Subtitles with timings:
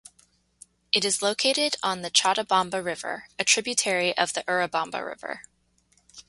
[0.91, 5.43] It is located on the Chontabamba River, a tributary of the Urubamba River.